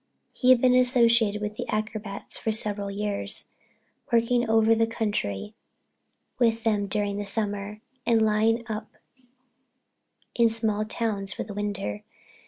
He 0.33 0.49
had 0.49 0.59
been 0.59 0.73
associated 0.73 1.43
with 1.43 1.57
the 1.57 1.67
acrobats 1.69 2.35
for 2.35 2.51
several 2.51 2.89
years, 2.89 3.51
working 4.11 4.49
over 4.49 4.73
the 4.73 4.87
country 4.87 5.53
with 6.39 6.63
them 6.63 6.87
during 6.87 7.17
the 7.17 7.25
summer 7.27 7.81
and 8.03 8.19
lying 8.25 8.65
up 8.67 8.93
in 10.33 10.49
small 10.49 10.85
towns 10.85 11.33
for 11.33 11.43
the 11.43 11.53
winter. 11.53 12.03